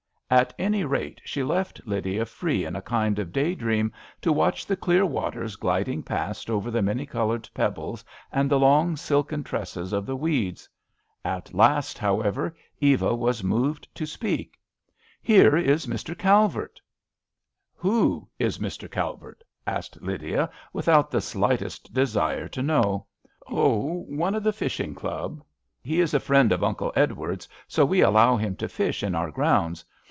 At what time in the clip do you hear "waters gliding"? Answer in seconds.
5.05-6.03